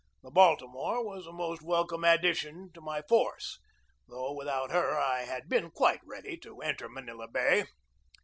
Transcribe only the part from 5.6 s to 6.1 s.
quite